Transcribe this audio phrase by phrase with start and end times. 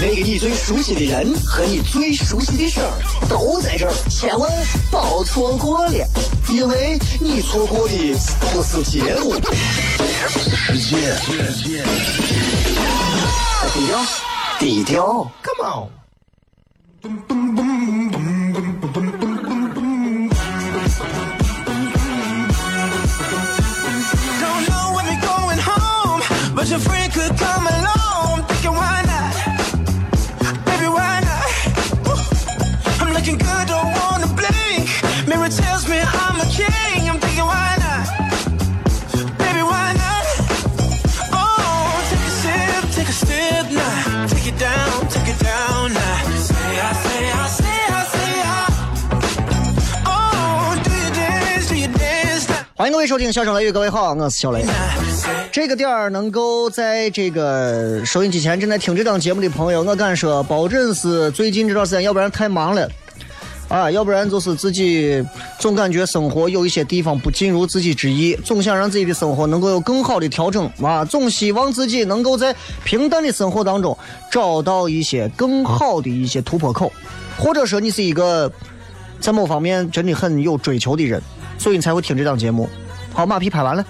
[0.00, 2.92] 那个你最熟悉的人和你最熟悉的事儿
[3.28, 4.50] 都在这儿，千万
[4.90, 5.92] 别错过了，
[6.50, 7.94] 因为你错过的
[8.52, 9.34] 不是节目，
[10.38, 11.16] 世界。
[13.72, 13.98] 低调，
[14.58, 15.88] 低调，Come on。
[52.78, 54.62] 欢迎各位收听《笑声雷雨》，各位好，我是小雷。
[55.50, 62.86] 这个点儿能够在这个收音机前正在听这档节目的朋友，我敢说，保准是最近这段时间，要不然太忙了，
[63.70, 65.24] 啊，要不然就是自己
[65.58, 72.54] 总感觉生活有一些地方不尽如自己之意，总想让自己的生活能够有更好的调整啊，总希望自己能够在
[72.84, 73.96] 平淡的生活当中
[74.30, 76.92] 找到一些更好的一些突破口，
[77.38, 78.52] 或者说你是一个
[79.18, 81.22] 在某方面真的很有追求的人，
[81.58, 82.68] 所以你才会听这档节目。
[83.12, 83.84] 好，马屁拍完了。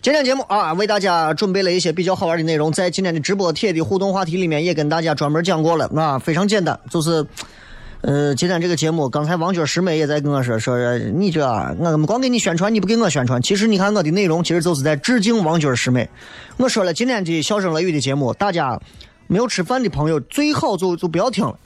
[0.00, 7.26] 今天节目啊，为大家准备了一些比较好玩的内容，在今天的直播贴的互动话题里面也跟大家专门讲过了啊，非常简单，就是。
[8.06, 13.40] 呃，今天这个节目，刚才王娟师妹也在跟我说，说你这我们光给你宣传，你不给我宣传。
[13.40, 16.06] 其实你看我的内容，其实就是在致敬王娟师妹。
[16.58, 18.78] 我说了，今天的笑声雷雨的节目，大家
[19.26, 21.56] 没有吃饭的朋友最好就就不要听了。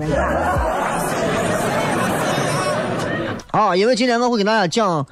[3.51, 5.05] 啊，因为今天我会给大家讲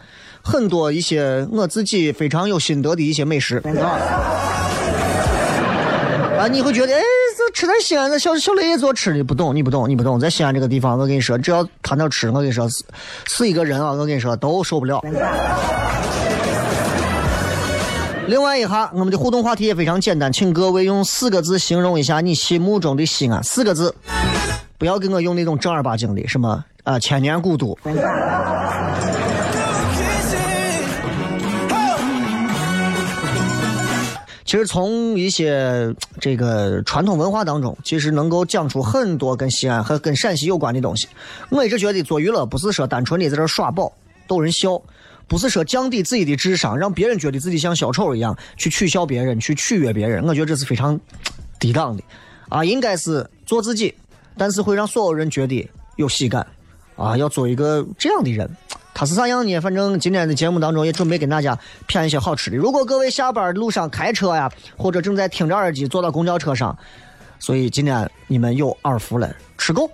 [0.42, 3.98] 很多一些我自己非常有心得的一些美食啊。
[6.38, 7.02] 啊，你会觉得，哎，
[7.56, 12.84] 吃在西安，那小小雷做吃的，不懂，你不懂，你不懂，在西安这个地方，我跟你说，只要谈到吃，我跟你说，是
[13.28, 15.00] 是一个人啊，我跟你说都受不了。
[18.26, 23.94] 另外一下，我们的互动话题也非常简单，请各位用四个字形容一下你心目中的西安，四个字，
[24.76, 27.74] 不要给我用那种正儿八经的什么啊、千年古都。
[34.46, 41.08] 其实从一些这个传统文化当中，其实能够讲出很多跟西安和跟陕西有关的东西。
[41.50, 43.92] 我一直觉得做娱乐不是说单纯的在这耍宝
[44.28, 44.80] 逗人笑，
[45.26, 50.24] 不是说降低自己的智商，让别人觉得自己像小丑一样去取笑别人、去取悦别人。
[50.24, 50.98] 我觉得这是非常
[51.58, 52.02] 低档的
[52.48, 53.92] 啊，应该是做自己，
[54.38, 56.46] 但是会让所有人觉得有喜感
[56.94, 58.48] 啊，要做一个这样的人。
[58.98, 59.60] 他是啥样呢？
[59.60, 62.56] 反正今天的节目当中也准备跟大家骗一些好吃的。
[62.56, 66.74] 如果各位下班路上开车呀，或者正在听着耳机坐到公交车上，
[67.38, 69.90] 所以今天你们有耳福了，吃够。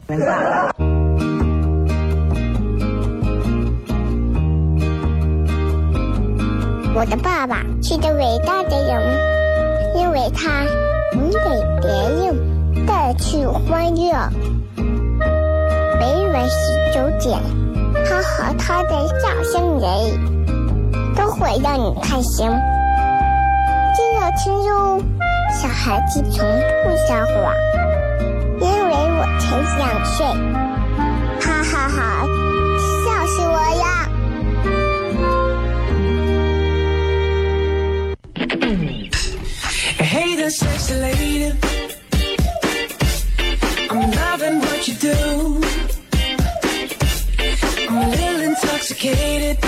[6.95, 10.63] 我的爸爸是个伟大的人，因为他
[11.13, 11.41] 能给
[11.81, 14.13] 别人带去欢乐。
[15.99, 17.41] 每晚十九点，
[18.05, 18.91] 他和他的
[19.21, 19.91] 笑声人，
[21.15, 22.49] 都会让你开心。
[23.95, 25.03] 记得听哟，
[25.61, 26.45] 小孩子从
[26.85, 27.55] 不撒谎，
[28.61, 29.45] 因为我才
[29.79, 30.27] 两岁。
[31.41, 31.99] 哈哈哈
[33.05, 33.85] 笑死我了
[39.99, 41.53] ！Hey there, sexy lady.
[43.91, 45.61] I'm loving what you do.
[48.93, 49.59] Intoxicated.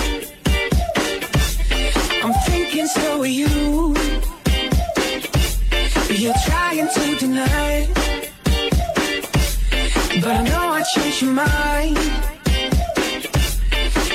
[2.23, 3.95] I'm thinking so are you.
[6.09, 7.87] You're trying to deny.
[10.21, 11.97] But I know I changed your mind.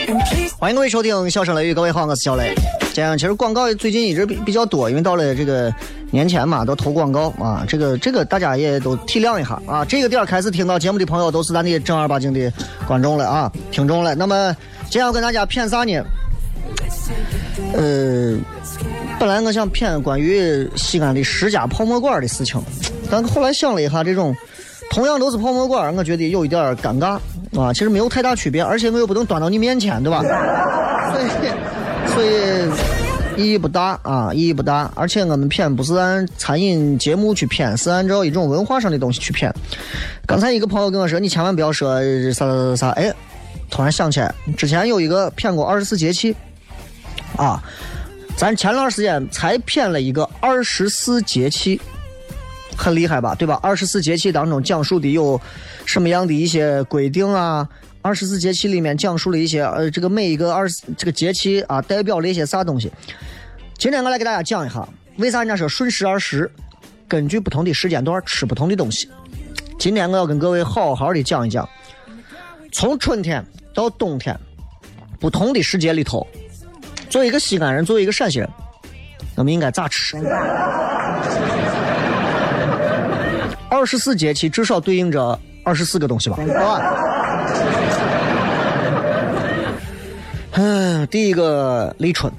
[0.08, 2.54] And please 欢迎各位收听《笑声雷雨》，各位好，我是小雷。
[2.92, 5.72] 这样，其实广告最近一直比比较多，因为到了这个
[6.10, 7.64] 年前嘛，都投广告啊。
[7.68, 9.84] 这个这个大家也都体谅一下啊。
[9.84, 12.52] 这个点开始听到节目的朋友，都是咱的正儿八经的
[12.88, 14.14] 观众了啊，听众了。
[14.14, 14.56] 那么
[14.90, 16.04] 今天要跟大家谝啥呢？
[17.74, 18.36] 呃，
[19.20, 22.60] 本来我想骗关于西安的十家泡馍馆的事情，
[23.08, 24.34] 但后来想了一下，这种
[24.90, 27.20] 同样都是泡馍馆，我觉得有一点尴尬
[27.56, 27.72] 啊。
[27.72, 30.22] 其实没有太大区别，而且我又不能端到你面前，对吧？
[31.14, 31.28] 所以，
[32.12, 34.90] 所以意义不大啊，意义不大。
[34.96, 39.54] 而且我们骗不是按餐饮节目去骗，是按照一种文化上的东西去骗。
[40.26, 42.00] 刚才一个朋友跟我说，你千万不要说
[42.32, 43.12] 啥啥啥啥，哎，
[43.70, 46.34] 突然想起来，之前有一个骗过二十四节气
[47.36, 47.62] 啊。
[48.36, 51.78] 咱前段时间才骗了一个二十四节气，
[52.74, 53.34] 很厉害吧？
[53.34, 53.60] 对吧？
[53.62, 55.38] 二十四节气当中讲述的有
[55.84, 57.68] 什么样的一些规定啊？
[58.00, 62.90] 二十四节气里面讲述了一些呃，这个每一个二十这个节气啊，代表了一些啥东西？
[63.76, 64.88] 今天我来给大家讲一下，
[65.18, 66.50] 为啥人家说顺时而时，
[67.06, 69.06] 根据不同的时间段吃不同的东西。
[69.78, 71.68] 今天我要跟各位好好的讲一讲，
[72.72, 73.44] 从春天
[73.74, 74.38] 到冬天，
[75.18, 76.26] 不同的时节里头。
[77.08, 78.48] 作为一个西安人，作为一个陕西人，
[79.36, 80.16] 我们应该咋吃？
[83.68, 86.36] 二十四节气至少对应着二十四个东西吧？
[90.52, 92.32] 嗯，第一个立春，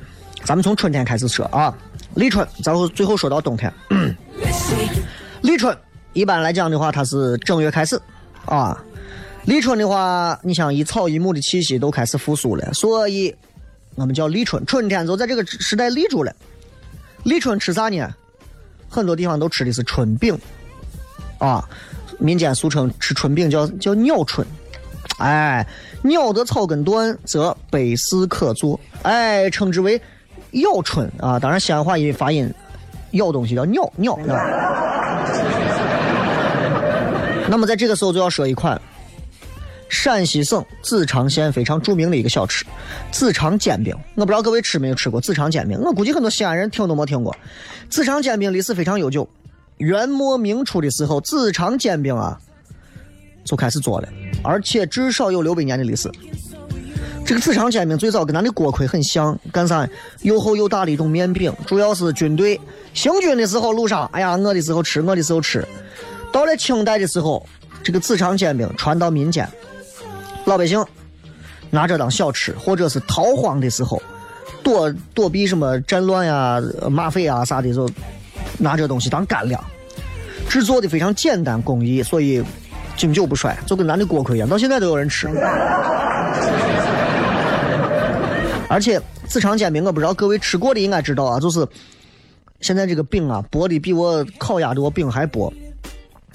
[0.44, 1.74] 咱们从春天开始说啊。
[2.16, 3.74] 立春，然后最后说到冬天。
[5.42, 5.76] 立春
[6.12, 8.00] 一般来讲的话，它是正月开始
[8.46, 8.78] 啊。
[9.46, 13.36] 立春的话，你像一草一木的气息都开始复苏了，所以。
[13.96, 16.34] 我们叫立春，春天就在这个时代立住了。
[17.24, 18.10] 立春吃啥呢？
[18.90, 20.34] 很多地方都吃的是春饼，
[21.40, 21.68] 啊，
[22.18, 24.48] 民间俗称吃春饼叫叫鸟春。
[25.18, 25.68] 哎，
[26.04, 28.80] 鸟的草根断，则百事可做。
[29.02, 30.02] 哎，称之为
[30.52, 31.38] 咬春啊。
[31.38, 32.50] 当然，西安话音发音，
[33.12, 34.18] 咬东西叫鸟鸟。
[37.50, 38.82] 那么在这个时候就要说一款。
[39.92, 42.66] 陕西省子长县非常著名的一个小吃，
[43.12, 43.94] 子长煎饼。
[44.16, 47.36] 我不知道各位吃没有吃过子长煎饼，我估计很多西安人听都没听过。
[47.90, 49.28] 子长煎饼历史非常悠久，
[49.78, 52.40] 元末明初的时候，子长煎饼啊
[53.44, 54.08] 就开始做了，
[54.42, 56.10] 而且至少有六百年的历史。
[57.26, 59.88] 这个子长煎饼最早跟咱的锅盔很像，干啥？
[60.22, 62.60] 又厚又大的一种面饼，主要是军队
[62.94, 65.68] 行军的时候路上，哎呀，饿的时候吃，饿的时候吃。
[66.32, 67.46] 到了清代的时候，
[67.84, 69.46] 这个子长煎饼传到民间。
[70.46, 70.84] 老百姓
[71.70, 74.02] 拿着当小吃，或者是逃荒的时候，
[74.64, 77.90] 躲躲避什么战乱呀、马匪啊啥的时候，
[78.58, 79.64] 拿这东西当干粮。
[80.50, 82.44] 制作的非常简单工艺，所以
[82.98, 85.28] 经久不衰，就跟咱的锅盔一样，到现在都有人吃。
[88.68, 91.66] 而且子长煎饼，我不知道各位吃过的应该知道啊，就是
[92.60, 95.54] 现在这个饼啊，薄的比我烤鸭的饼还薄，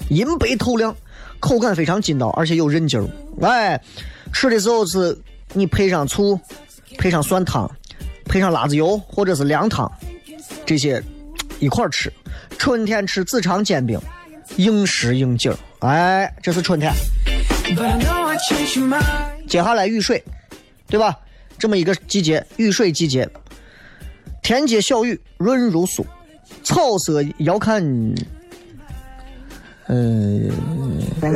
[0.09, 0.95] 银白透亮。
[1.39, 3.05] 口感非常筋道，而且有韧劲儿。
[3.41, 3.79] 哎，
[4.33, 5.17] 吃的时候是
[5.53, 6.39] 你配上醋，
[6.97, 7.69] 配上蒜汤，
[8.25, 9.91] 配上辣子油或者是凉汤，
[10.65, 11.01] 这些
[11.59, 12.11] 一块吃。
[12.57, 13.99] 春天吃紫肠煎饼，
[14.55, 15.55] 应时应景。
[15.79, 16.91] 哎，这是春天。
[19.47, 20.23] 接下来雨水，
[20.87, 21.15] 对吧？
[21.59, 23.29] 这么一个季节，雨水季节，
[24.41, 26.05] 天街小雨润如酥，
[26.63, 27.83] 草色遥看。
[29.87, 30.51] 嗯，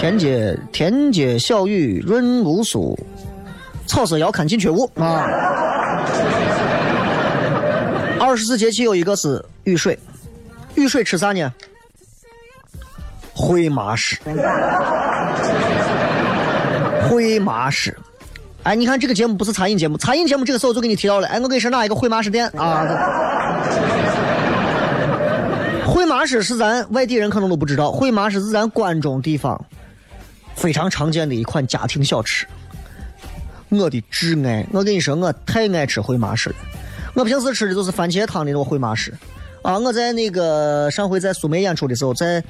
[0.00, 2.96] 天街天街小雨润如酥，
[3.86, 5.26] 草色遥看近却无啊。
[8.18, 9.98] 二十四节气有一个是雨水，
[10.74, 11.52] 雨水吃啥呢？
[13.34, 14.16] 会麻食，
[17.06, 17.94] 会麻食。
[18.62, 21.28] 哎，你看这个节目不是餐饮节目，餐饮节目这个时候就给你提到了。
[21.28, 22.86] 哎，我给你说哪一个会麻食店啊？
[25.86, 29.62] 会麻食是咱外地人可能都不知道，会麻食是咱关中地方
[30.60, 32.46] 非常常见的一款家庭小吃。
[33.70, 36.56] 我的挚爱，我跟你说，我太爱吃烩麻食了。
[37.14, 39.14] 我平时吃的都是番茄汤的那种烩麻食。
[39.62, 42.44] 啊，我在那个上回在苏梅演出的时候，在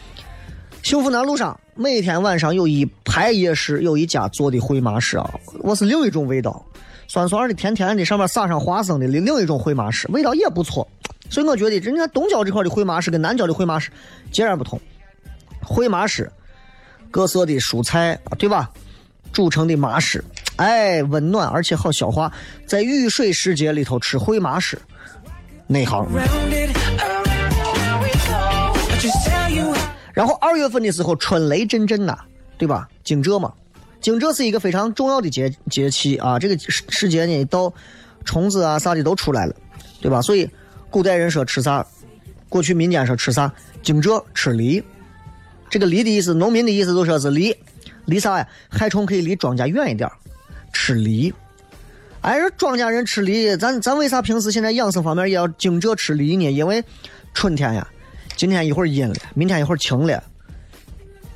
[0.83, 6.65] 幸福南路上，每天晚上有一排夜市，有一家做的烩麻食啊，我是另一种味道，
[7.07, 10.89] 酸酸的、甜甜的，上面撒上花生的另另一种烩麻食，味道也不错。
[11.29, 13.89] 所以我觉得，人家东郊这块的烩麻食跟南郊的烩麻食
[14.33, 14.81] 截然不同。
[15.63, 16.29] 烩麻食，
[17.11, 18.71] 各色的蔬菜，对吧？
[19.33, 20.25] 煮成的麻食，
[20.57, 22.33] 哎，温暖而且好消化。
[22.67, 24.79] 在雨水时节里头吃烩麻食，
[25.67, 26.07] 内行。
[30.13, 32.19] 然后二月份的时候，春雷阵阵呐，
[32.59, 32.89] 对吧？
[33.05, 33.53] 惊蛰嘛，
[34.01, 36.39] 惊蛰是一个非常重要的节节气啊。
[36.39, 37.73] 这个时节呢，到
[38.25, 39.55] 虫子啊啥的都出来了，
[40.01, 40.21] 对吧？
[40.23, 40.49] 所以。
[40.93, 41.87] 古代人说吃啥？
[42.49, 43.49] 过去民间说吃啥？
[43.81, 44.83] 惊蛰吃梨。
[45.71, 47.57] 这个梨的意思，农民的意思就说是梨，
[48.07, 48.47] 梨啥呀？
[48.69, 50.11] 害虫可以离庄稼远一点
[50.73, 51.33] 吃梨。
[52.23, 56.51] 哎，这庄稼人吃梨，咱咱为啥平时现在养生方面也要惊蛰吃梨呢？
[56.51, 56.85] 因为
[57.33, 57.87] 春天呀，
[58.37, 60.23] 今天一会儿阴了，明天一会儿晴了，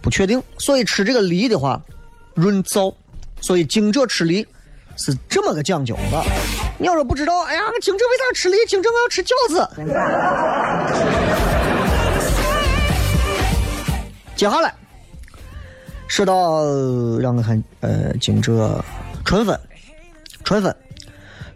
[0.03, 1.81] 不确定，所以吃这个梨的话
[2.35, 2.93] 润燥，
[3.41, 4.47] 所以惊蛰吃梨
[4.97, 6.23] 是这么个讲究的。
[6.77, 8.57] 你要说不知道，哎呀，惊蛰为啥吃梨？
[8.67, 9.69] 惊蛰我要吃饺子。
[14.37, 14.75] 接下来
[16.09, 16.65] 说到
[17.19, 18.53] 让我看，呃，惊蛰
[19.25, 19.59] 春分，
[20.45, 20.77] 春分，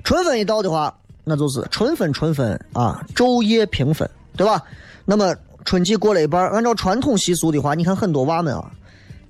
[0.04, 4.62] 春分一到的话，那就是春分，春分啊，昼夜平分，对吧？
[5.04, 8.70] 那么春季过了一半，按照传统习俗的话，你看很多娃们啊，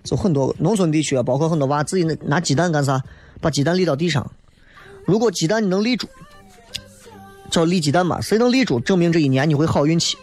[0.05, 3.03] 就很多农村地区啊，包括很多娃自己拿拿鸡蛋干啥？
[3.41, 4.31] 把鸡蛋立到地上，
[5.05, 6.07] 如果鸡蛋你能立住，
[7.51, 10.17] 叫立鸡蛋嘛，谁能立住，证明这一年你会好运气。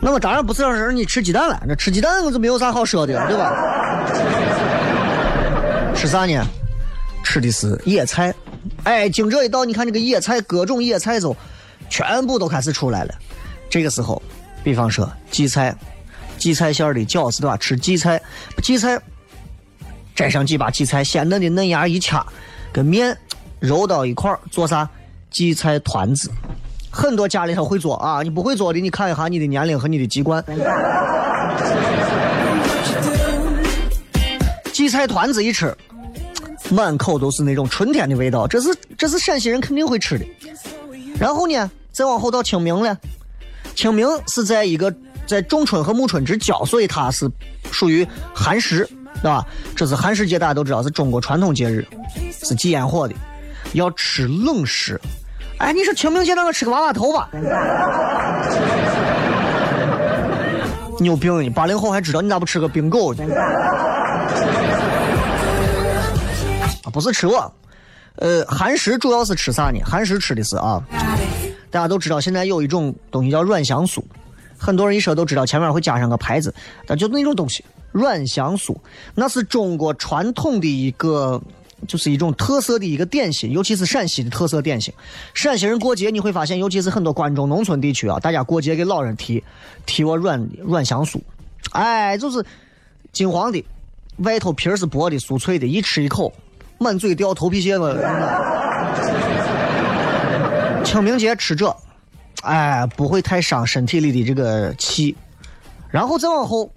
[0.00, 3.52] 那么当然不是让你吃鸡蛋了，那吃鸡蛋是没有啥好说的了，对吧？
[5.94, 6.46] 吃啥呢？
[7.24, 8.32] 吃的是野菜。
[8.84, 11.34] 哎，惊蛰一到，你看这个野菜，各种野菜就
[11.88, 13.14] 全部都开始出来了。
[13.68, 14.22] 这个时候，
[14.62, 15.74] 比方说荠菜，
[16.38, 17.56] 荠菜馅的饺子对吧？
[17.56, 18.20] 吃荠菜，
[18.62, 19.00] 荠菜
[20.14, 22.24] 摘上几把荠菜，鲜嫩的嫩芽一掐，
[22.72, 23.16] 跟面
[23.58, 24.88] 揉到一块，做啥？
[25.30, 26.30] 荠菜团子。
[26.96, 30.42] 很多家里头会做啊，你不会做的，你看一下你的年龄和你的籍贯。
[34.72, 35.76] 荠菜团子一吃，
[36.70, 40.24] 满口都是那种春天的味道，这是这是陕西人肯定会吃的。
[41.20, 42.96] 然后呢，再往后到清明了，
[43.74, 44.92] 清明是在一个
[45.26, 47.30] 在仲春和暮春之交，所以它是
[47.70, 49.44] 属于寒食，对吧？
[49.76, 51.86] 这是寒食节，大家都知道是中国传统节日，
[52.42, 53.14] 是祭烟火的，
[53.74, 54.98] 要吃冷食。
[55.58, 57.30] 哎，你说清明节那个吃个娃娃头吧？
[60.98, 61.42] 你有病！
[61.42, 63.14] 你八零后还知道你咋不吃个冰狗？
[66.82, 67.52] 啊，不是吃我，
[68.16, 69.80] 呃，寒食主要是吃啥呢？
[69.84, 70.82] 寒食吃的是啊，
[71.70, 74.02] 大家都知道现在有一种东西叫软香酥，
[74.58, 76.54] 很多人一说都知道前面会加上个牌子，
[76.86, 78.76] 但就那种东西，软香酥，
[79.14, 81.40] 那是中国传统的一个。
[81.86, 84.92] 就是一种特色的一个点心，尤其是陕西的特色点心。
[85.34, 89.42] 陕西人过节你会发现，尤其是很多关中农村地区啊，大家过节给老人提
[89.84, 91.20] 提我软软香酥，
[91.72, 92.44] 哎，就是
[93.12, 93.64] 金黄的，
[94.18, 96.32] 外头皮儿是薄的，酥脆的，一吃一口
[96.78, 97.96] 满嘴掉头皮屑了。
[100.84, 101.76] 清明节吃这，
[102.42, 105.16] 哎，不会太伤身体里的这个气。
[105.90, 106.70] 然后再往后，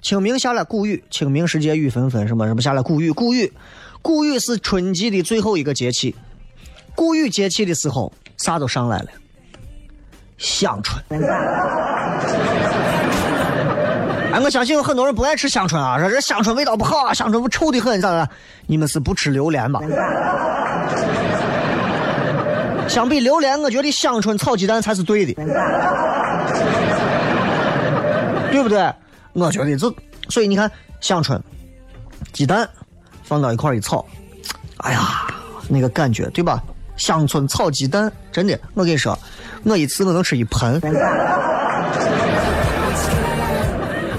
[0.00, 3.52] 清明下来谷雨，清明时节雨纷纷，什么什么下来谷雨，谷雨。
[4.02, 6.14] 谷雨是春季的最后一个节气，
[6.94, 9.06] 谷雨节气的时候，啥都上来了，
[10.36, 11.00] 香椿。
[14.32, 18.28] 哎，我相信有很多人不爱吃香椿啊，说这香椿味道不好啊，香椿不臭的很，咋的？
[18.66, 19.80] 你们是不吃榴莲吧？
[22.88, 25.32] 相比榴莲，我觉得香椿炒鸡蛋才是对的，
[28.50, 28.92] 对不对？
[29.34, 29.94] 我觉得这，
[30.28, 31.40] 所以你看香椿、
[32.32, 32.68] 鸡蛋。
[33.32, 34.04] 放到一块一炒，
[34.76, 35.26] 哎呀，
[35.66, 36.62] 那个感觉对吧？
[36.98, 39.18] 乡村炒鸡蛋，真的，我跟你说，
[39.64, 40.78] 我一次我能吃一盆。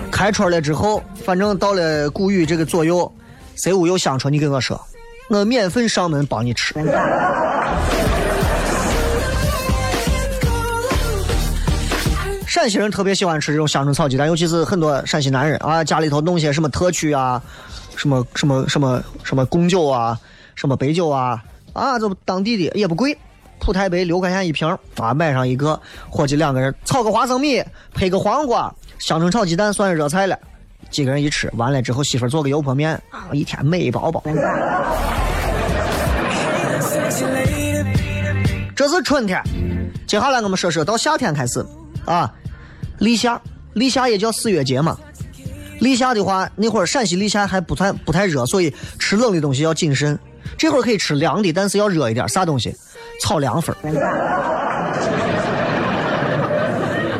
[0.10, 3.12] 开春了之后，反正到了谷雨这个左右，
[3.56, 4.82] 谁屋有香椿，你跟我说，
[5.30, 6.74] 我免费上门帮你吃。
[12.48, 17.40] 陕西人特别喜欢吃这种香椿炒鸡蛋，尤其是很多陕西男人啊，家里头弄些什么特曲啊。
[17.96, 20.20] 什么什么什么什么贡酒啊，
[20.56, 23.18] 什么白酒啊，啊，这当地的也不贵，
[23.60, 30.38] 普太白六块钱一瓶啊，买上一个，伙计两个人炒个花生米，配个黄瓜，香椿炒鸡蛋算是热菜了，
[30.90, 34.24] 几个人一吃完了之后，媳妇做个油泼面，啊，一天美饱饱。
[38.76, 39.42] 这是春天，
[40.08, 41.64] 接下来我们说说到夏天开始
[42.06, 42.34] 啊，
[42.98, 43.40] 立夏，
[43.74, 44.98] 立夏也叫四月节嘛。
[45.84, 50.18] 立夏的话，那会儿陕西立夏还不太不太热，所以吃冷的东西要谨慎。
[50.58, 52.28] 这会儿可以吃凉的，但是要热一点。
[52.30, 52.74] 啥东西？
[53.22, 53.76] 炒凉粉。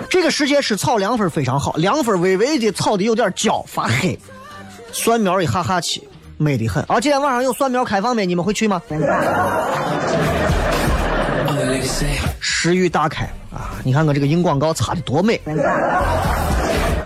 [0.10, 4.18] 这个时节吃炒凉粉非常好，凉粉微微的炒的有点焦发黑，
[4.94, 6.82] 蒜苗一哈哈起，美得很。
[6.84, 8.26] 啊，今天晚上有蒜苗开放没？
[8.26, 8.82] 你们会去吗？
[12.40, 13.72] 食欲大开啊！
[13.84, 15.42] 你看我这个硬广告擦的多美。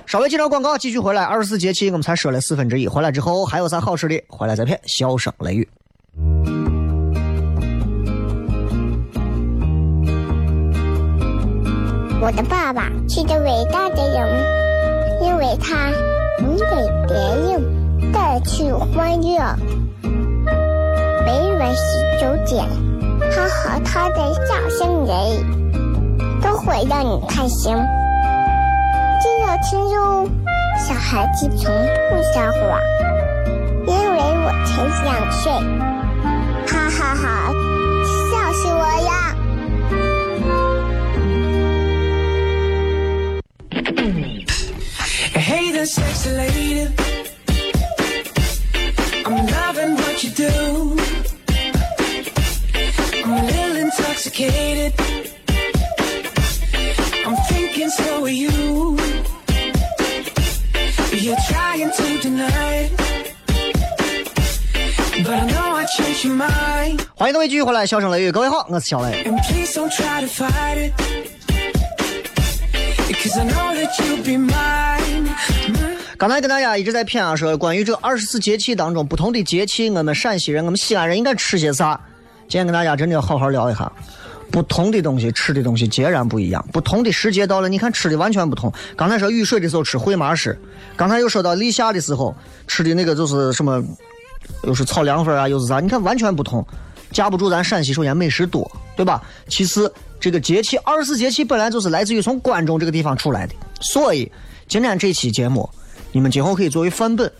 [0.07, 1.21] 稍微介绍广告，继续回来。
[1.21, 4.23] 二十四节气我们才说了四分之一，回来之后还有啥好吃的？
[4.29, 4.79] 回来再片。
[4.85, 5.67] 笑声雷雨。
[12.21, 15.89] 我的爸爸是个伟大的人，因为他
[16.39, 16.65] 能给
[17.09, 17.17] 别
[17.51, 19.37] 人带去欢乐。
[21.25, 22.65] 每晚十九点，
[23.29, 27.75] 他和，他的笑声人，都会让你开心。
[29.63, 30.29] 听哟，
[30.77, 31.73] 小孩子从
[32.09, 32.79] 不撒谎，
[33.87, 34.69] 因为我才
[35.03, 35.51] 两岁。
[36.67, 37.25] 哈哈哈，
[38.31, 39.07] 笑死我了！
[67.19, 69.23] 欢迎各位继续回来，笑声雷雨，各位好，我是小雷。
[76.15, 81.99] 刚才跟大家一直在谝啊，说关于这二十四节气当中不同的节气，我们陕西人、我们西安人应该吃些啥？
[82.41, 83.91] 今天跟大家真的要好好聊一下，
[84.51, 88.71] 不同的东西吃的东西截然不一样，不同的时节到了，你看吃的完全不同。
[88.95, 90.55] 刚才说雨水的时候吃烩麻食，
[90.95, 92.35] 刚才又说到立夏的时候
[92.67, 93.83] 吃的那个就是什么，
[94.65, 95.79] 又是炒凉粉啊，又是啥？
[95.79, 96.63] 你看完全不同。
[97.11, 99.21] 架不住咱陕西首先美食多，对吧？
[99.47, 104.31] 其次，这个节气二十四节气本来就是来自于从关中这个地方出来的，所以
[104.67, 105.69] 今天这期节目，
[106.11, 107.31] 你们今后可以作为范本，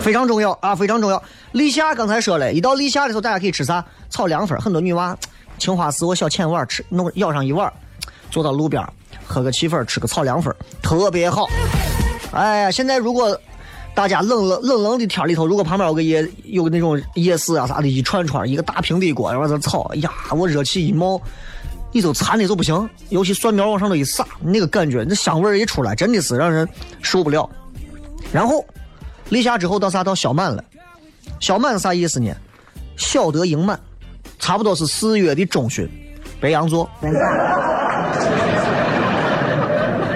[0.00, 1.22] 非常重要啊，非常重要。
[1.52, 3.84] 立夏刚才说了，一到立夏的时候，大家可以吃啥？
[4.10, 5.16] 炒凉粉，很多女娃
[5.58, 7.72] 青花瓷我小浅碗吃，弄舀上一碗，
[8.30, 8.82] 坐到路边
[9.24, 11.48] 喝个气氛，吃个炒凉粉，特别好。
[12.32, 13.38] 哎呀，现在如果
[13.94, 21.20] 大家冷冷冷冷的天里头，如果旁边有个夜有个那种夜市啊啥的，一串串一个大平底锅，往这炒，哎呀，我热气一冒，
[21.92, 22.88] 你都馋的就不行。
[23.10, 26.66] 尤其蒜苗往上头一撒，那个感觉，那香味一出来，真的是让人
[27.02, 27.48] 受不了。
[28.32, 28.64] 然后
[29.28, 30.02] 立夏之后到啥？
[30.02, 30.64] 到小满了。
[31.38, 32.34] 小满是啥意思呢？
[32.96, 33.78] 小得盈满，
[34.38, 35.86] 差不多是四月的中旬，
[36.40, 36.88] 白羊座。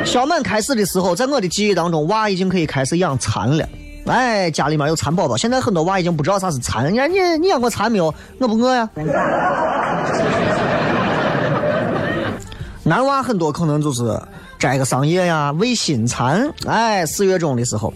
[0.07, 3.69] 小满开始的时候，在我的记忆当中，娃已经可以开始养蚕了。
[4.07, 5.37] 哎，家里面有蚕宝宝。
[5.37, 6.91] 现在很多娃已经不知道啥是蚕。
[6.93, 8.15] 你看你你养过蚕没有？
[8.39, 8.89] 我不饿呀。
[12.85, 14.19] 男娃很多可能就是
[14.61, 16.49] 摘个桑叶呀，喂新蚕。
[16.67, 17.93] 哎，四月中的时候，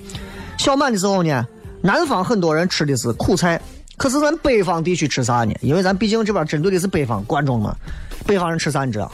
[0.58, 1.46] 小满的时候呢，
[1.80, 3.58] 南方很多人吃的是苦菜，
[3.96, 5.54] 可是咱北方地区吃啥呢？
[5.60, 7.74] 因为咱毕竟这边针对的是北方关中嘛，
[8.26, 9.10] 北方人吃啥你知道？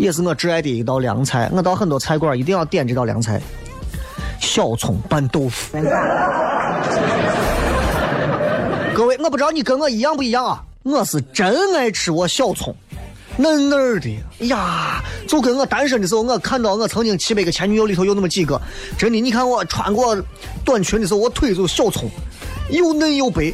[0.00, 3.38] 也是我挚爱的一道凉菜，我到很多菜馆一定要点这道凉菜：
[4.40, 5.76] 小葱拌豆腐。
[8.94, 12.74] 各位，我不知道你跟我一样不一样啊，我是真爱吃我小葱，
[13.36, 14.08] 嫩嫩的，
[14.40, 18.58] 哎呀，就跟我单身的时候，我看到我曾经七百个前女友里头有那么几个，
[18.96, 20.16] 真的，你看我穿过
[20.64, 22.08] 短裙的时候，我腿就小葱，
[22.70, 23.52] 又嫩又白。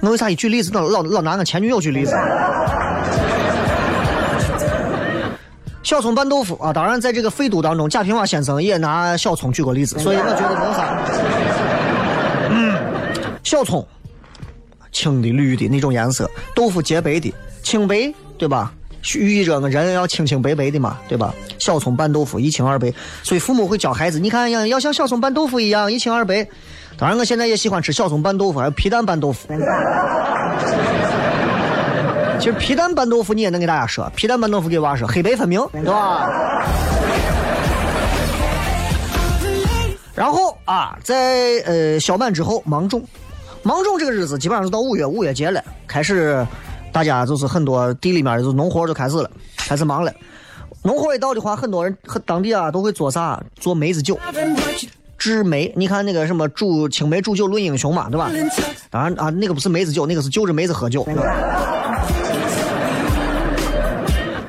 [0.00, 2.12] 我为啥一举例子老老老拿我前女友举例子？
[5.82, 10.96] 小葱拌豆腐啊，当然在这个废都当中，贾平凹先生也拿小葱举过例子，所以我觉得没啥。
[12.50, 12.76] 嗯，
[13.42, 13.86] 小葱，
[14.92, 18.72] 青的、绿的那种颜色，豆腐洁白的，清白，对吧？
[19.16, 21.34] 寓意着我人要清清白白的嘛，对吧？
[21.58, 22.92] 小葱拌豆腐一清二白，
[23.24, 26.46] 所以父母会教孩子，你看要要像小葱拌豆腐一样一清二白。
[26.96, 29.48] 当然，我现在也喜欢吃小葱拌豆腐，还有皮蛋拌豆腐。
[32.42, 36.28] 其实皮蛋拌豆腐你也能给大家说，皮蛋拌豆腐给娃说黑白分明，对吧？
[40.12, 43.00] 然后啊，在呃小满之后，芒种，
[43.62, 46.44] 芒种这个日子基本上是到五月，五月节了，开始
[46.90, 50.12] 大家就是很多地里面的就农活就开始了，开始忙了。
[50.82, 53.40] 农活一到的话，很多人和当地啊都会做啥？
[53.60, 54.18] 做梅子酒。
[55.16, 58.28] 制梅，你看那个什么煮青梅煮酒论英雄嘛，对吧？
[58.90, 61.06] 当然啊，那个不是梅子酒，那个是就着梅子喝酒。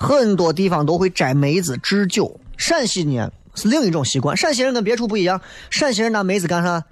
[0.03, 4.35] 很多地方都会摘梅子制酒，陕西呢是另一种习惯。
[4.35, 5.39] 陕西人跟别处不一样，
[5.69, 6.83] 陕西人拿梅子干啥？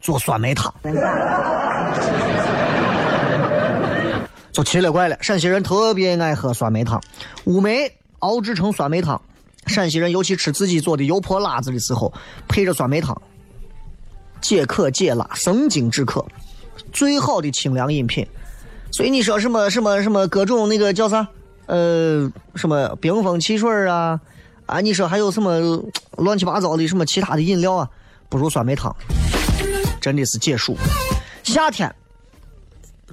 [0.00, 0.72] 做酸梅汤。
[4.52, 7.02] 就奇了怪了，陕西人特别爱喝酸梅汤，
[7.46, 9.20] 乌梅熬制成酸梅汤。
[9.66, 12.12] 陕西人尤其吃自己做的油泼辣子的时候，
[12.46, 13.20] 配着酸梅汤，
[14.40, 16.24] 解渴解辣，生津止渴，
[16.92, 18.24] 最好的清凉饮品。
[18.92, 21.26] 所以你说什么什么什么各种那个叫啥？
[21.70, 24.20] 呃，什么冰峰汽水啊
[24.66, 24.80] 啊？
[24.80, 25.80] 你说还有什么
[26.16, 27.88] 乱七八糟的什么其他的饮料啊？
[28.28, 28.92] 不如酸梅汤，
[30.00, 30.76] 真的是解暑。
[31.44, 31.94] 夏天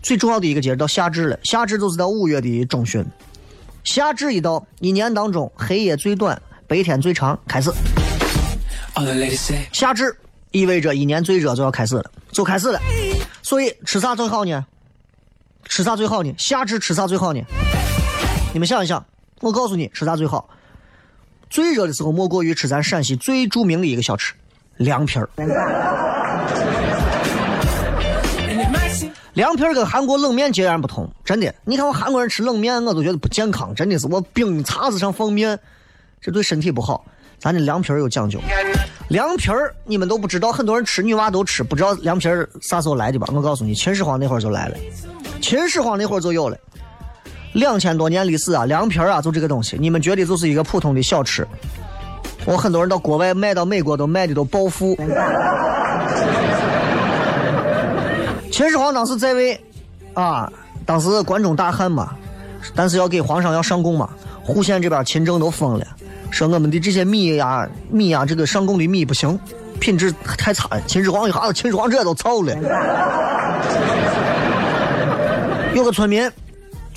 [0.02, 3.06] 最重要的一个节日到夏至了，夏至就是到五月的中旬。
[3.84, 7.72] 夏至一到，一年当中黑夜最短，白天最长，开始。
[9.72, 10.17] 夏至
[10.50, 12.80] 意味着一年最热就要开始了，就开始了。
[13.43, 14.65] 所以吃啥最好呢？
[15.65, 16.34] 吃啥最好呢？
[16.39, 17.41] 夏至吃啥最好呢？
[18.58, 19.06] 你们想一想，
[19.39, 20.50] 我告诉你吃啥最好。
[21.48, 24.34] 最热的时候，莫过于吃咱陕西最著名的一个小吃——
[24.78, 25.30] 凉皮儿。
[29.34, 31.54] 凉皮儿跟韩国冷面截然不同，真的。
[31.65, 35.60] 你看我韩国人吃冷面，我都觉得不健康，真的是我冰碴子上放面，
[36.20, 37.06] 这对身体不好。
[37.38, 38.39] 咱这凉皮儿有讲究，
[39.10, 43.28] 凉皮儿你们都不知道，很多人吃女娃都吃，不知道凉皮儿啥时候来的吧？
[43.32, 44.76] 我告诉你，秦始皇那会儿就来了，
[45.43, 46.58] 秦始皇那会儿就有了。
[47.58, 51.46] 两千多年历史啊，凉皮儿啊，就这个东西，你们觉得就是一个普通的小吃。
[52.46, 54.96] 我很多人到国外卖到美国都卖的都暴富。
[58.52, 59.60] 秦始皇当时在位，
[60.13, 60.48] 啊，
[60.86, 62.12] 当时关中大旱嘛，
[62.76, 64.08] 但是要给皇上要上贡嘛，
[64.43, 65.88] 户县这边秦政都疯了，
[66.30, 69.38] 说我们的这些米呀、米呀，这个上贡的米不行，
[69.80, 70.70] 品质太差。
[70.86, 72.56] 秦始皇一下子，秦始皇这都操了。
[75.74, 76.32] 有个村民，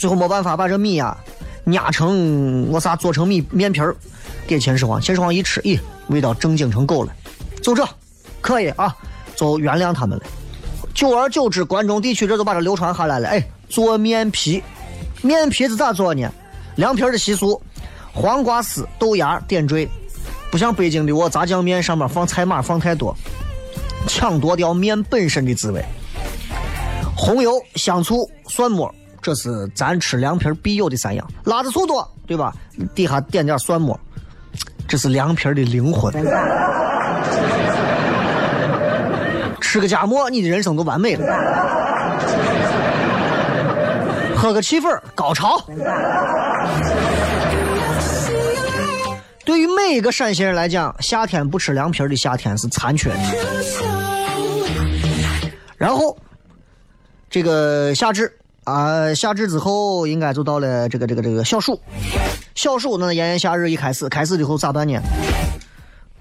[0.00, 1.14] 最后没办法把这米呀
[1.66, 3.94] 压成我啥做成米面皮儿，
[4.46, 4.98] 给秦始皇。
[4.98, 7.14] 秦始皇一吃，咦，味道正经成狗了，
[7.62, 7.86] 就这，
[8.40, 8.96] 可以啊，
[9.36, 10.24] 就原谅他们了。
[10.94, 13.28] 久而久之，关中地区这就把这流传下来了。
[13.28, 14.62] 哎，做面皮，
[15.20, 16.26] 面皮是咋做呢？
[16.76, 17.60] 凉皮儿的习俗，
[18.14, 19.86] 黄瓜丝、豆芽点缀，
[20.50, 23.14] 不像北京的我炸酱面上面放菜码放太多，
[24.08, 25.84] 抢夺掉面本身的滋味。
[27.14, 31.26] 红油、香醋、蒜末，这是咱吃凉皮必有的三样。
[31.44, 32.54] 辣子醋多，对吧？
[32.94, 33.98] 底下点点蒜末，
[34.88, 36.12] 这是凉皮的灵魂。
[39.60, 41.24] 吃个夹馍，你的人生都完美了。
[44.34, 45.62] 喝个气氛，高潮。
[49.44, 53.18] 对于每一个陕西人来讲，夏天不吃凉皮的夏天是残缺的。
[55.76, 56.16] 然后，
[57.28, 58.32] 这个夏至
[58.70, 61.80] 啊，夏至之后应该就到了这个这个这个小暑。
[62.54, 65.00] 小暑那炎炎夏日一开始，开始以后咋办呢？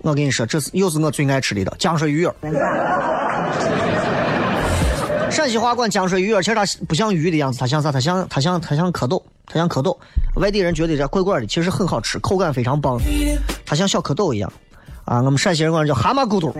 [0.01, 2.33] 我跟你说，这是又是我最爱吃的了，浆水鱼儿。
[5.29, 7.91] 陕西话管浆水鱼儿，其实它不像鱼的样子，它像啥？
[7.91, 9.95] 它像它像它像蝌蚪，它像蝌蚪。
[10.37, 12.99] 外地人觉得这怪怪的，其实很好吃，口感非常棒。
[13.63, 14.51] 它像小蝌蚪一样，
[15.05, 16.51] 啊，我们陕西人管它叫蛤蟆骨头。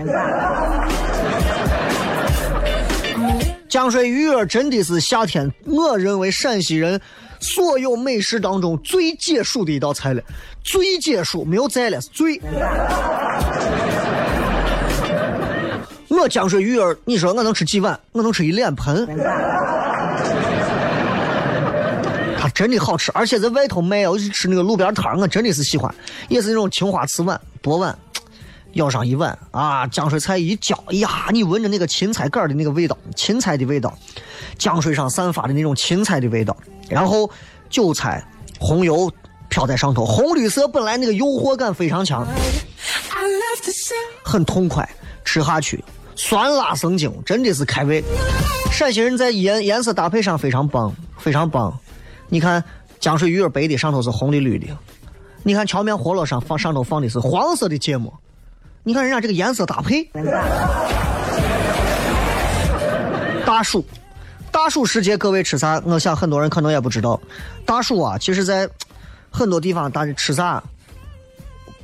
[3.70, 7.00] 浆水鱼儿真的是夏天，我认为陕西人
[7.38, 10.20] 所有美食当中最解暑的一道菜了，
[10.64, 12.40] 最解暑，没有再了，是最。
[16.08, 17.96] 我江水鱼儿，你说我能吃几碗？
[18.10, 19.06] 我能吃一脸盆。
[22.40, 25.94] 它真的好吃，而且在外头卖，我去吃那个路边摊我真的是喜欢，
[26.28, 27.96] 也是那种青花瓷碗、薄碗，
[28.74, 33.96] 舀上一碗啊，浆水菜一浇，哎呀，你闻着那个芹菜干儿的那个味道，芹菜的味道，
[34.58, 36.56] 浆水上散发的那种芹菜的味道，
[36.88, 37.30] 然后
[37.68, 38.24] 韭菜、
[38.58, 39.10] 红油
[39.48, 42.26] 飘在上头，红绿色本来那个诱惑感非常强，
[44.22, 44.88] 很痛快，
[45.24, 45.82] 吃下去
[46.14, 48.02] 酸辣生津，真的是开胃。
[48.70, 51.76] 陕西人在颜颜色搭配上非常棒，非常棒。
[52.28, 52.62] 你看
[53.00, 54.68] 浆水鱼儿白的，上头是红的绿的；
[55.42, 58.12] 你看荞面饸饹上放上头放的是黄色的芥末。
[58.82, 60.08] 你看人家这个颜色搭配。
[63.44, 63.84] 大暑，
[64.50, 65.82] 大暑时节各位吃啥？
[65.84, 67.20] 我想很多人可能也不知道。
[67.66, 68.68] 大暑啊，其实在
[69.30, 70.62] 很多地方大家吃啥？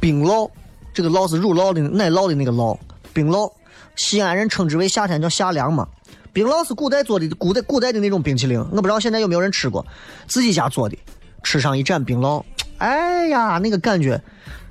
[0.01, 0.51] 冰酪，
[0.95, 2.79] 这个酪是乳酪的奶酪的那个酪，
[3.13, 3.53] 冰酪。
[3.95, 5.87] 西安人称之为夏天叫夏凉嘛。
[6.33, 9.85] 冰酪是古代做的，古代古代的那种冰淇淋，我不知道现在有没有人吃过，
[10.29, 10.97] 自己家做的，
[11.43, 12.43] 吃上一盏冰酪，
[12.79, 14.23] 哎呀，那个感觉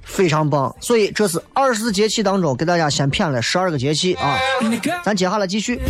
[0.06, 0.74] 非常棒。
[0.80, 4.38] 所以这是二十四节气当中给大家先谝了十二个节气啊，
[5.04, 5.82] 咱接下来继续。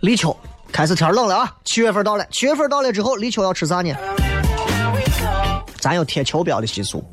[0.00, 0.36] 立秋
[0.70, 3.94] 开始天冷了啊，七月份到了，七月份到了之后，立秋要吃啥呢？
[5.80, 7.04] 咱有贴秋膘的习俗，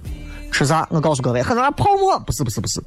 [0.51, 0.88] 吃啥？
[0.89, 2.81] 我告诉各位，很多人泡沫不是不是不是，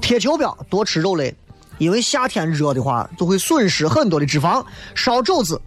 [0.00, 1.34] 贴秋膘多吃肉类，
[1.78, 4.64] 因为夏天热的话就会损失很多的脂肪。
[4.94, 5.60] 烧肘子，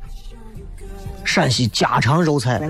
[1.24, 2.62] 陕西家常肉菜。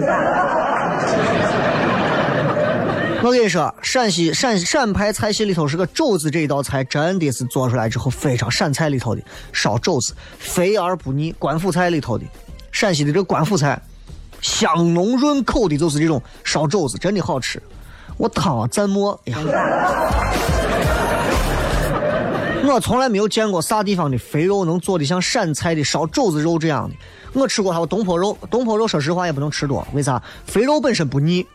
[3.26, 9.22] 我跟你说，陕西陕陕派菜系里头是个肘子这一道菜，真的是做出来之后非常陕菜里头的
[9.54, 11.34] 烧肘子，肥而不腻。
[11.40, 12.26] 官府菜里头的
[12.72, 13.82] 陕西的这个官府菜，
[14.42, 17.64] 香浓润口的，就是这种烧肘子，真的好吃。
[18.18, 19.38] 我汤啊蘸馍，哎呀，
[22.66, 26.96] 我从来没有见过啥地方的肥肉能做的像陕菜的烧肘子肉这样的。
[27.34, 30.22] 我吃过还有东坡肉，东坡肉说实话也不能吃多，为啥？
[30.46, 31.46] 肥肉本身不腻。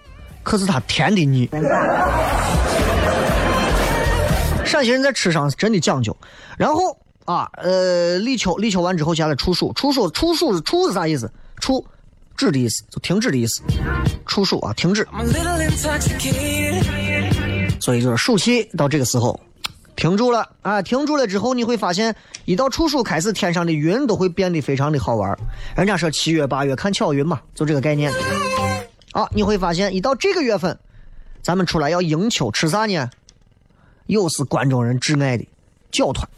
[0.43, 1.49] 可是它甜的腻。
[4.65, 6.17] 陕西人在吃上是真的讲究。
[6.57, 11.31] 然后啊，呃，立秋，立秋完之后，接下来处暑，处暑，处暑是，处是啥意思？
[11.61, 11.85] 处，
[12.35, 13.61] 止的意思，就停止的意思。
[14.25, 15.07] 处暑啊，停止。
[17.79, 19.39] 所以就是暑气到这个时候
[19.99, 25.37] 停住了啊，停住了之后，你会发现，一到处暑开始，天上的云都会变得非常的好玩。
[25.75, 28.13] 人家说七月八月看巧云嘛，就这个概念。
[29.11, 30.79] 啊，你会发现，一到这个月份，
[31.43, 33.11] 咱们出来要迎秋，吃啥呢？
[34.07, 35.45] 又是关中人挚爱的
[35.91, 36.29] 饺团。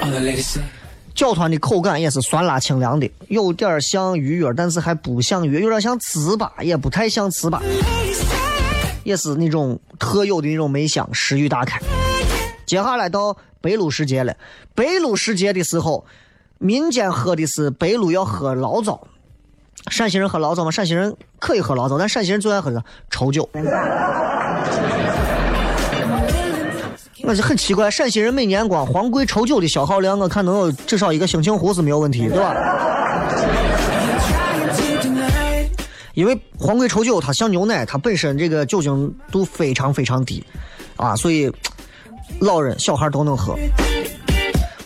[0.00, 0.62] All the ladies say.
[1.16, 7.60] 饺团的口感也是酸辣清凉的，有点像鱼圆，但是还不像鱼，有点像糍粑，也不太像糍粑，
[9.06, 11.80] 也是那种特有的那种梅香，食欲大开。
[12.66, 14.36] 接下来到白露时节了，
[14.74, 16.04] 白露时节的时候，
[16.58, 19.00] 民间喝的是白露要喝醪糟。
[19.92, 20.72] 陕西人喝醪糟吗？
[20.72, 23.48] 陕西人可以喝醪糟，但陕西人最爱喝的稠酒。
[27.22, 32.52] 我就很奇怪，陕西人每年光黄桂稠酒的消耗量，我看能有至少一个兴庆湖是没有问题，对吧？
[36.16, 40.42] 因为黄桂稠酒它像牛奶，它本身这个酒精度非常非常低，
[40.96, 41.52] 啊，所以
[42.40, 43.54] 老人小孩都能喝。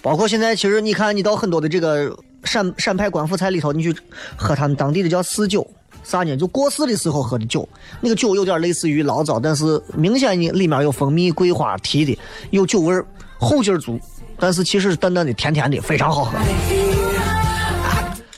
[0.02, 2.12] 包括现在，其实你看，你到很多的这个
[2.42, 3.94] 陕陕派官府菜里头，你去
[4.36, 5.64] 喝他们当地的叫四酒，
[6.02, 6.36] 啥呢？
[6.36, 7.68] 就过世的时候喝的酒，
[8.00, 12.18] 那个酒有点类似于醪糟，但是明显呢里面有蜂蜜、桂花提的，
[12.50, 13.06] 有酒味儿，
[13.38, 14.00] 后劲儿足，
[14.36, 16.36] 但是其实是淡淡的、甜甜的，非常好喝。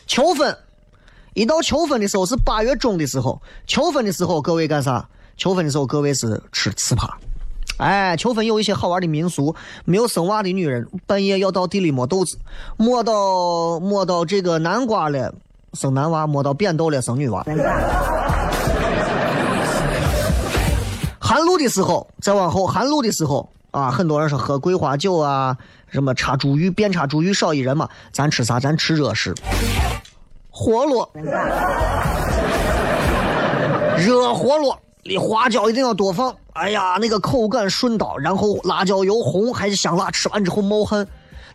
[0.07, 0.55] 秋分，
[1.35, 5.09] 一到秋分的时候是八月中的时候，秋分的时候各位干啥？
[5.37, 7.09] 秋分的时候各位是吃糍粑。
[7.79, 9.55] 哎，秋分有一些好玩的民俗，
[9.87, 12.39] 没有生娃的女人半夜要到地里摸豆子，
[12.77, 15.35] 摸到摸到这个南瓜了
[15.73, 17.43] 生男娃，摸到扁豆了生女娃。
[21.19, 25.57] 寒露的时候，再往后寒露的时候啊，很多人说喝桂花酒啊，
[25.89, 28.61] 什么插茱萸，遍插茱萸少一人嘛，咱吃啥？
[28.61, 29.35] 咱吃热食，
[30.63, 31.11] 活络，
[33.99, 34.79] 热活络。
[35.05, 41.05] 你花椒一定要多放，哎呀，那个口感顺道，然后辣椒油红还是香辣，吃完之后冒汗，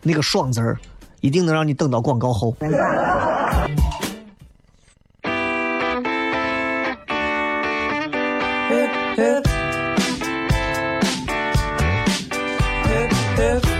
[0.02, 0.78] 那个爽字儿，
[1.22, 2.54] 一定能让你等到广告后。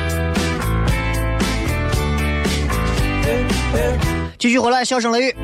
[4.39, 5.35] 继续回来，笑声雷雨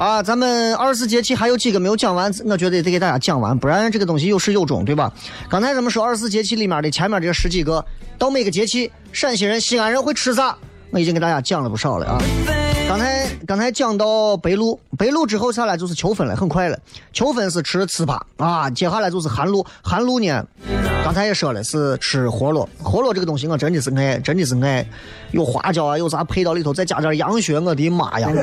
[0.00, 0.20] 啊！
[0.20, 5.12] 咱们二十四节气还有几个没有讲完，我觉得得给大家讲完，不然这个东西有始有终，对吧？
[5.48, 7.84] 刚才咱们说二十四节气里面的前面这十几个，
[8.18, 10.58] 到每个节气，陕西人、西安人会吃啥？
[10.90, 12.18] 我已经给大家讲了不少了啊。
[12.92, 16.78] 刚才刚才讲到白露，白露之后下来就是秋分了，很快了。
[17.10, 20.46] 秋分是吃糍粑啊，接下来就是寒露，寒露呢，
[21.02, 24.86] 刚才也说了是吃活络，活络这个东西我真的是爱，真的是爱，
[25.30, 28.28] 有花椒啊，有啥配到里头，再加点羊血，我的妈呀！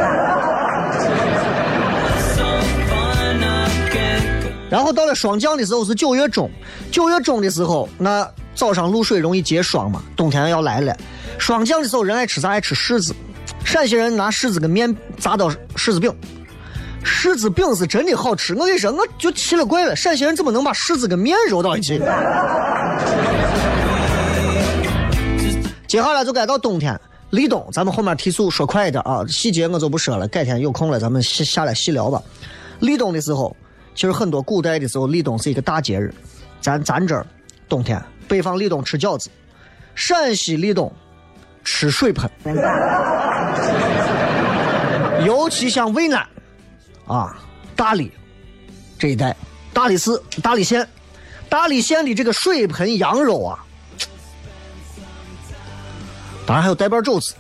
[4.68, 6.50] 然后到了霜降的时候是九月中，
[6.92, 10.98] 九月中的时候，那早上露水容易结霜嘛，冬天要来了。
[11.38, 12.50] 霜降的时候人爱吃啥？
[12.50, 13.14] 爱吃柿子。
[13.64, 16.14] 陕西人拿柿子跟面砸到柿子饼，
[17.04, 18.54] 柿子饼是真的好吃。
[18.56, 22.00] 我跟你说，我就奇了怪了，陕西人怎么能把柿子跟面揉到一起？
[25.88, 27.00] 接下来就该到冬天，
[27.32, 32.22] 立冬，咱们后面提速说快一点啊，细节我就不说了，改天有空了咱们下下来细聊吧。
[32.80, 33.56] 立冬的时候，
[33.96, 36.14] 其实很多古代的时候，立冬是一个大节日。
[36.62, 37.26] 咱咱这儿
[37.68, 39.30] 冬天，北方立冬吃饺子，
[39.96, 40.92] 陕西立冬
[41.72, 42.28] 吃水盆，
[45.24, 46.26] 尤其像渭南
[47.06, 47.38] 啊、
[47.76, 48.12] 大理
[48.98, 49.36] 这一带，
[49.72, 50.88] 大理寺、大理县、
[51.48, 53.60] 大理县的这个水盆羊肉啊，
[56.46, 57.36] 当然还有带瓣肘子。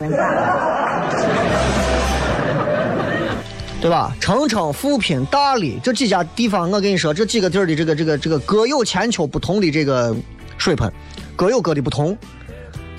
[3.81, 4.15] 对吧？
[4.21, 10.15] 澄城、富平、大理这几家地方，我跟你说，这几个地儿的这个这个这个各有千秋不同的这个
[10.57, 10.91] 水盆，
[11.35, 12.15] 各有各的不同。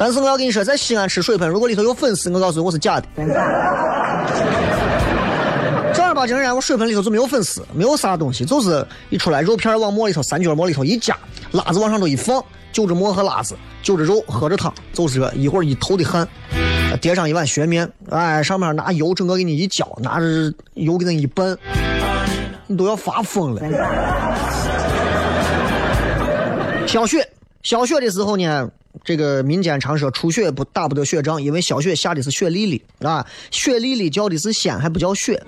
[0.00, 3.06] 但是我要跟你说，在西安吃水盆，如果里头有粉丝，我告诉你我是假的。
[5.92, 11.14] 正儿八经人，我水盆里头就没有粉丝，没有啥东西，就是一出来肉片往馍里头三角馍里头一夹，
[11.52, 16.26] 辣子往上头一放，就着馍和辣子，就着肉，喝着汤，就是这一会儿一头的汗。
[16.98, 21.54] 叠上一碗血面，哎，上面拿油整个给你一浇，拿着油给你一拌，
[22.66, 23.60] 你都要发疯了。
[26.86, 27.28] 小雪
[27.62, 28.70] 小雪的时候呢，
[29.04, 35.42] 这个民间常说初雪不打不得雪仗，因为小雪下的是雪粒粒啊，雪粒粒叫的是鲜，还不叫雪，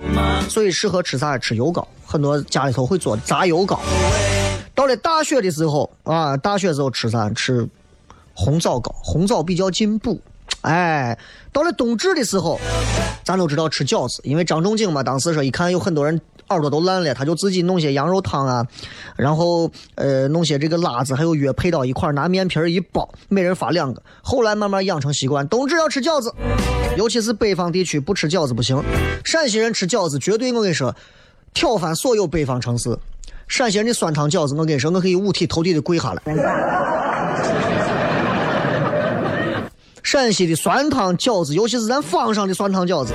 [0.47, 1.37] 所以适合吃啥？
[1.39, 3.79] 吃油糕，很多家里头会做炸油糕。
[4.75, 7.29] 到了大雪的时候啊，大雪时候吃啥？
[7.31, 7.67] 吃
[8.35, 10.21] 红枣糕，红枣比较进补。
[10.61, 11.17] 哎，
[11.51, 12.59] 到了冬至的时候，
[13.23, 18.65] 咱都知道吃饺子，因为张仲景嘛，当时说一看有很多人耳朵都烂了，他就自己弄些羊肉汤啊，
[19.15, 24.01] 然后呃弄些这个辣子还有药配到一块，拿面皮一包，每人发两个。
[24.21, 26.33] 后来慢慢养成习惯，冬至要吃饺子，
[26.97, 28.81] 尤其是北方地区不吃饺子不行。
[29.23, 30.95] 陕西人吃饺子绝对，我跟你说，
[31.53, 32.97] 挑翻所有北方城市。
[33.47, 36.21] 陕西人的酸汤饺子，我跟你说，我可以五体投地的跪下来。
[40.03, 43.13] 陕西的酸汤饺子，尤其是咱坊上的酸汤饺子，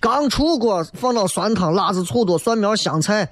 [0.00, 3.28] 刚出锅放到酸汤，辣子醋多，蒜苗香菜，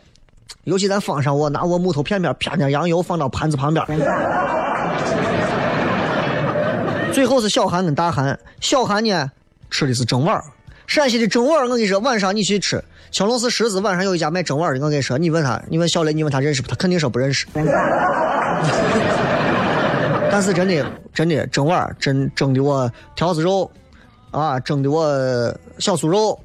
[0.65, 3.87] 尤其咱坊上，我拿我木头片片片点羊油放到盘子旁边，
[7.13, 9.31] 最后是小韩跟大韩，小韩呢
[9.71, 10.43] 吃的是蒸碗
[10.87, 16.69] 陕西的蒸碗我跟你说，晚上你去吃，青龙寺十字晚上有一家卖蒸碗的，我跟你说，你问他，你问小雷，你问他认识不？
[16.69, 17.47] 他肯定说不认识。
[20.31, 23.71] 但是真的，真的蒸碗蒸蒸的我条子肉，
[24.31, 25.05] 啊，蒸的我
[25.79, 26.39] 小酥肉，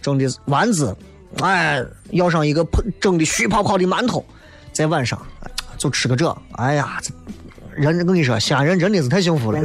[0.00, 0.96] 蒸的丸子，
[1.42, 2.64] 哎，要上一个
[3.00, 4.24] 蒸的虚泡泡的馒头，
[4.72, 5.20] 在晚上
[5.76, 7.12] 就吃个这，哎呀，这
[7.74, 9.60] 人我跟你说，西安人真的是太幸福了。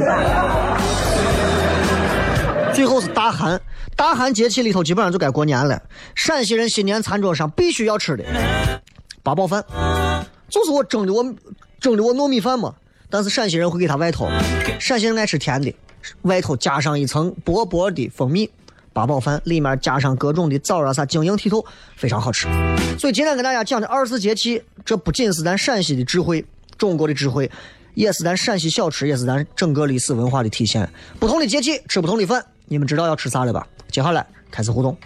[2.74, 3.60] 最后是大寒，
[3.94, 5.80] 大寒节气里头基本上就该过年了。
[6.14, 8.24] 陕西人新年餐桌上必须要吃的
[9.22, 9.64] 八宝饭，
[10.48, 11.24] 就是我蒸的我
[11.78, 12.74] 蒸的我糯米饭嘛。
[13.10, 14.28] 但是陕西人会给他外头，
[14.78, 15.74] 陕西人爱吃甜的，
[16.22, 18.48] 外头加上一层薄薄的蜂蜜，
[18.92, 21.64] 八宝饭里面加上各种的枣啊啥，晶莹剔透，
[21.96, 22.46] 非常好吃。
[22.98, 26.44] 所以今天跟大家讲的二十四节气，这不仅是咱陕西的智慧，
[26.78, 27.50] 中国的智慧，
[27.94, 30.88] 也是咱陕西小吃，也是咱整个历史文化的体现。
[31.18, 33.66] 不同的节气吃不同的饭，你们知道要吃啥了吧？
[33.90, 34.96] 接下来开始互动。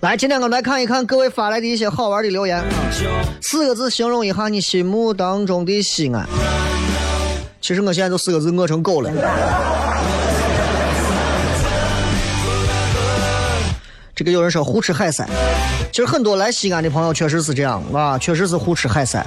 [0.00, 2.64] 来，今天我们来看一看各位发来的一些好玩的留言啊。
[3.42, 6.24] 四个字形容一下你心目当中的西安。
[7.60, 9.10] 其实我现在就四个字，饿成狗了。
[14.14, 15.28] 这个有人说胡吃海塞，
[15.90, 19.26] 其实很多来西安的朋友确实是这样啊，确实是胡吃海塞，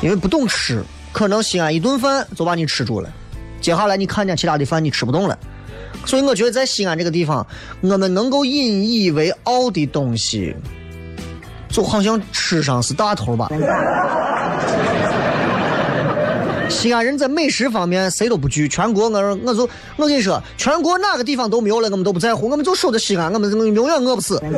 [0.00, 3.08] 因为不懂吃，可能西安一顿饭就把你吃住了，
[3.60, 5.38] 接下来你看见其他的饭你吃不动了。
[6.04, 7.46] 所以我觉得在西安这个地方，
[7.80, 10.54] 我们能够引以为傲的东西，
[11.68, 13.48] 就好像吃上是大头吧。
[16.70, 24.40] 西安人在美食方面谁都不惧，全国我我就我跟你说，全国哪个地方都没有了，我们都不在乎，我们就守着西安，我们永远饿不死。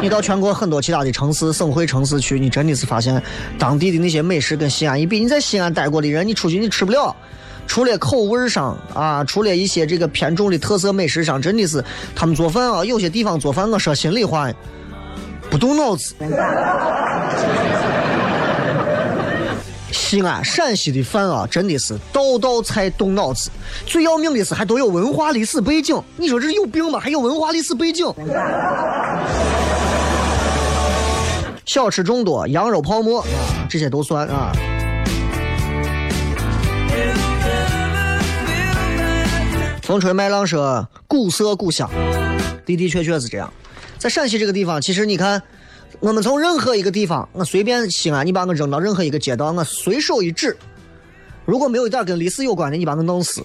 [0.00, 3.20] 你到全国很多其他的城市、省会城市去，你真的是发现
[3.58, 7.14] 当地的那些美食跟西安一比，你在西安待过的人，你出去你吃不了。
[7.66, 14.50] 除了口味上啊，除了一些这个偏重的特色美食上，真的是他们做饭啊，有些地方做饭，我说心里话，
[15.50, 16.14] 不动脑子。
[19.92, 23.50] 西安、陕西的饭啊，真的是道道菜动脑子。
[23.86, 26.00] 最要命的是，还都有文化历史背景。
[26.16, 26.98] 你说这有病吗？
[27.00, 28.06] 还有文化历史背景？
[31.64, 33.26] 小吃众多，羊肉泡馍啊，
[33.68, 34.52] 这些都算啊。
[39.86, 41.88] 风吹麦浪说：“古色古香，
[42.66, 43.52] 的的确确是这样。
[43.98, 45.40] 在陕西这个地方，其实你看，
[46.00, 50.56] 我们从任何一个地方，我随便西安，你把我扔到任何一个街道，我随手一指，
[51.44, 53.44] 如果没有一点跟历史有关的，你把我弄死。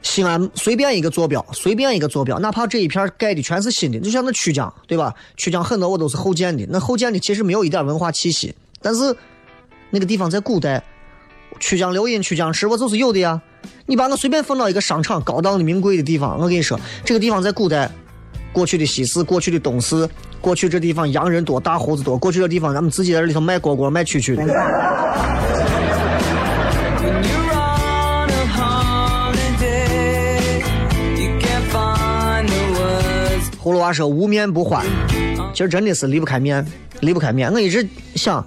[0.00, 5.14] 西安随便一个坐标，随便一个坐标，哪怕这一片盖的全是新的，就像那曲江，对吧？
[5.36, 9.14] 曲江很多我都是后建的，那后建的其实没有一点文化气息，但是
[9.90, 10.82] 那个地方在古代。”
[11.58, 13.40] 曲江流音、曲江池，我就是有的呀。
[13.86, 17.90] 你把我随便放到一个商场、高档的名贵的地方，我跟你说，这个地方在古代，
[18.52, 20.08] 过去的西市、过去的东市，
[20.40, 24.44] 过去这地方洋人多、大胡子多，过去这地方咱们自己在这里头卖蝈蝈、卖蛐蛐的。
[33.62, 34.84] 葫芦娃说无面不欢，
[35.52, 36.64] 其实真的是离不开面，
[37.00, 37.52] 离不开面。
[37.52, 38.44] 我一直想，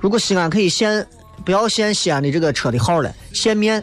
[0.00, 1.06] 如果西安可以限。
[1.44, 3.82] 不要限西安的这个车的号了，限面。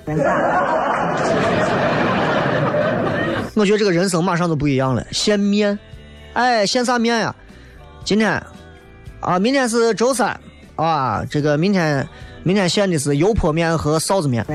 [3.56, 5.78] 我觉得这个人生马上就不一样了，限面。
[6.34, 7.36] 哎，限啥面呀？
[8.04, 8.42] 今天
[9.20, 10.40] 啊，明天是周三
[10.76, 12.08] 啊，这个明天
[12.44, 14.46] 明天限的是油泼面和臊子面。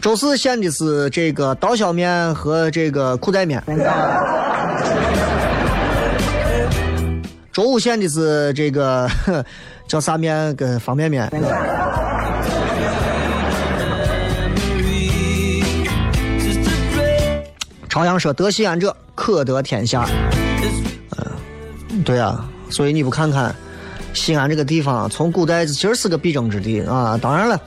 [0.00, 3.62] 周四限的是这个刀削面和这个裤带面。
[7.52, 9.08] 周五馅的是这个
[9.86, 11.30] 叫啥面跟方便面。
[17.90, 20.08] 朝阳说：“得西安者，可得天下。”
[21.90, 23.54] 嗯，对啊，所以你不看看
[24.14, 27.18] 西安这个地方，从古代其实是个必争之地啊。
[27.20, 27.60] 当然了，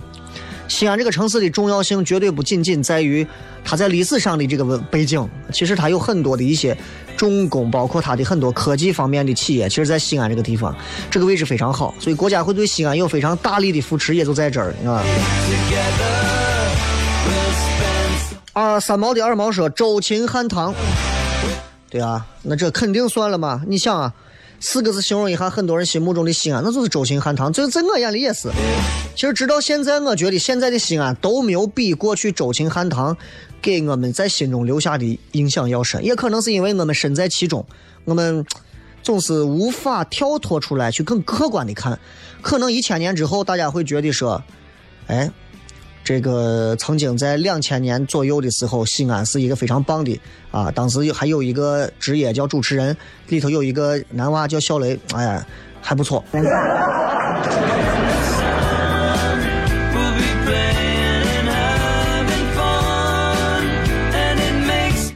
[0.68, 3.26] 西安这个城市的重要性绝对不仅仅在于
[3.64, 6.76] 它在历史上的这个背景，其实它有很多的一些
[7.16, 10.76] 重工，包括它的很多科技方面的企业，其实在西安这个地方，
[11.10, 15.04] 这个位置非常好，所以国家会对西安有非常大力的扶持，也就在这儿啊。
[18.54, 20.74] 啊，三毛的二毛说周秦汉唐，
[21.90, 23.62] 对啊，那这肯定算了嘛？
[23.68, 24.14] 你想啊，
[24.68, 27.54] 四个字形容一下很多人心目中的西安，那就是周秦汉唐。
[27.54, 28.50] 这在我眼里也是。
[29.16, 33.16] 其实直到现在，我觉得现在的西安都没有比过去周秦汉唐
[33.62, 36.04] 给我们在心中留下的印象要深。
[36.04, 37.64] 也可能是因为我们身在其中，
[38.06, 38.44] 我们
[39.04, 42.00] 总是无法跳脱出来去更客观的看。
[42.42, 44.42] 可能一千年之后，大家会觉得说，
[45.06, 45.32] 哎。
[46.06, 50.70] 这个曾经在两千年左右的时候，西安是一个非常棒的啊！
[50.70, 52.96] 当时还有一个职业叫主持人，
[53.30, 55.44] 里头有一个男娃叫小雷，哎呀，
[55.82, 56.24] 还不错。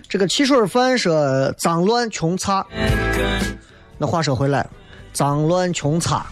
[0.09, 2.65] 这个汽水饭说脏乱穷差，
[3.99, 4.67] 那话说回来，
[5.13, 6.25] 脏乱穷差。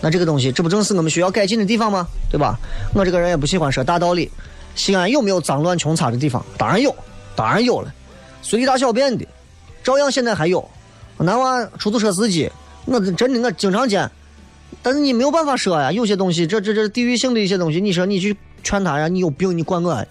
[0.00, 2.06] 那这个东西，这不正是我们需要改进的地方吗？
[2.30, 2.58] 对吧？
[2.94, 4.30] 我这个人也不喜欢说大道理。
[4.74, 6.44] 西安有没有脏乱穷差的地方？
[6.56, 6.94] 当然有，
[7.34, 7.92] 当然有了，
[8.42, 9.26] 随地大小便的，
[9.82, 10.66] 照样现在还有。
[11.18, 12.48] 男娃出租车司机，
[12.84, 14.08] 我真的我经常见。
[14.80, 20.06] 但是你没有办法说呀，有些东西，这这这地域性的一些东西，你说你去劝他呀，你有病，你管我。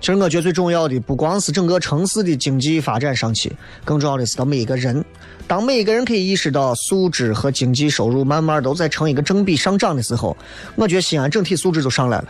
[0.00, 3.52] 其我觉得最重要的，不光是整个城市的经济发展上去，
[3.84, 5.04] 更重要的是到每一个人。
[5.46, 10.36] 当每一个人可以意识到素质和经济收入慢慢都在成一个正比上涨的时候，
[10.76, 12.28] 我觉得西安整体素质就上来了。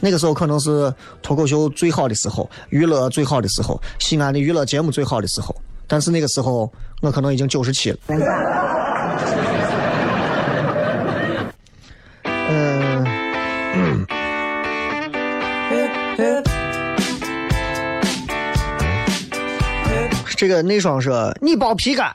[0.00, 5.54] 那个时候可能是脱口秀最好的时候，娱乐最好的时候，西安的娱乐节目最好的时候。
[5.86, 6.70] 但是那个时候，
[7.00, 7.98] 我可能已经九十七了。
[20.36, 22.14] 这个内双说你包皮干，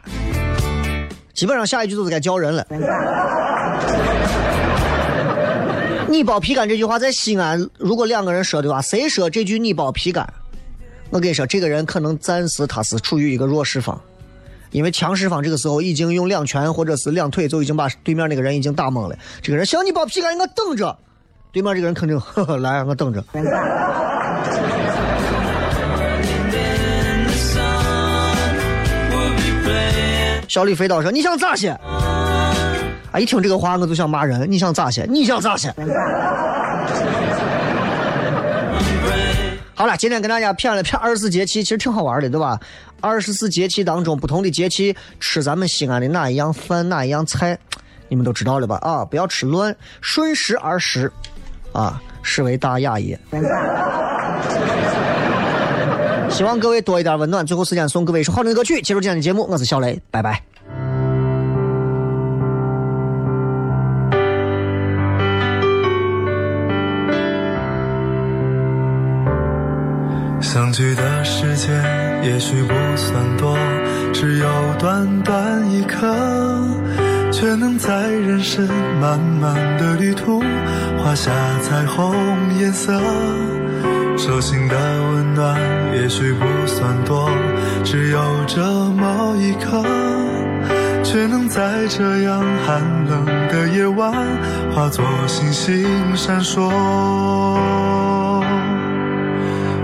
[1.33, 2.65] 基本上下一句就是该叫人了。
[6.07, 10.27] 你包皮干这句话在西安，如果两个人说的话，谁说这句你包皮干？
[11.11, 13.99] 我跟你说，这个人可能暂时他是处于一个弱势方，
[14.71, 19.15] 因为强势方这个时候已经用两拳或者是两腿就已经把对面那个人已经打懵了。
[19.41, 20.97] 这个人想你包皮干，我等着。
[21.51, 23.23] 对面这个人肯定呵呵 来，我等着。
[30.49, 31.69] 小李飞刀说：“你想咋些？”
[33.11, 33.19] 啊！
[33.19, 34.51] 一听这个话，我就想骂人。
[34.51, 35.05] 你想咋些？
[35.07, 35.71] 你想咋些？
[39.75, 42.59] 好了，今天跟大家谝了谝二十四节气，其实挺好玩的，对吧？
[42.99, 47.57] 二十四节气当中，不同的节气吃咱们西安的哪一样饭，哪一样菜，
[48.07, 48.77] 你们都知道了吧？
[48.81, 51.11] 啊，不要吃乱，顺时而食，
[51.73, 53.17] 啊，是为大雅也。
[56.29, 57.45] 希望各位多一点温暖。
[57.45, 59.45] 最后时间送各位一首好听的歌曲，结束今天的节目。
[59.49, 60.41] 我是小雷，拜拜。
[70.41, 71.75] 相聚的时间
[72.23, 73.57] 也许不算多，
[74.13, 74.47] 只有
[74.79, 76.07] 短短一刻，
[77.31, 78.65] 却能在人生
[78.99, 80.41] 漫漫的旅途
[81.03, 82.15] 画下彩虹
[82.59, 82.99] 颜色。
[84.19, 85.57] 手心的温暖
[85.95, 87.31] 也许不算多，
[87.85, 89.81] 只有这么一刻，
[91.01, 94.13] 却能在这样寒冷的夜晚
[94.75, 96.69] 化作星星闪烁。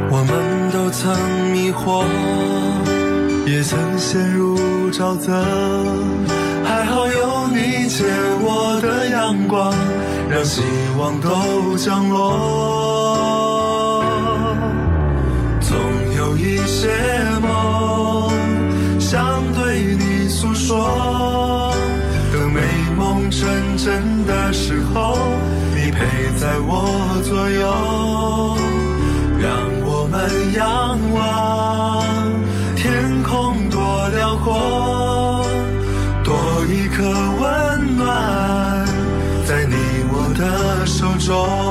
[0.09, 1.15] 我们都曾
[1.53, 2.03] 迷惑，
[3.49, 4.57] 也曾陷入
[4.91, 5.31] 沼泽，
[6.65, 8.03] 还好有你借
[8.41, 9.73] 我的阳光，
[10.29, 10.61] 让希
[10.99, 13.64] 望都降落。
[16.45, 16.87] 一些
[17.41, 18.29] 梦
[18.99, 21.73] 想对你诉说
[22.31, 22.61] 等美
[22.95, 25.17] 梦成真的时候
[25.73, 26.05] 你陪
[26.37, 28.57] 在我左右
[29.41, 29.51] 让
[29.85, 32.05] 我们仰望
[32.75, 35.43] 天空多辽阔
[36.23, 36.35] 多
[36.67, 37.03] 一颗
[37.41, 38.85] 温暖
[39.47, 39.75] 在你
[40.11, 41.64] 我的手中。